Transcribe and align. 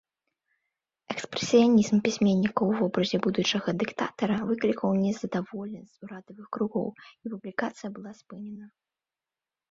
Экспрэсіянізм 1.13 1.97
пісьменніка 2.05 2.55
ў 2.55 2.71
вобразе 2.79 3.17
будучага 3.25 3.69
дыктатара 3.83 4.37
выклікаў 4.47 4.89
незадаволенасць 5.03 5.99
урадавых 6.07 6.49
кругоў, 6.57 6.87
і 7.27 7.35
публікацыя 7.35 7.89
была 7.99 8.11
спынена. 8.23 8.65